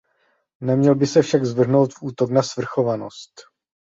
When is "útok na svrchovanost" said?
2.03-3.31